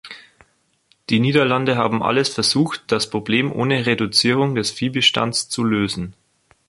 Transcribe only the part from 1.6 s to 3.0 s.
haben alles versucht,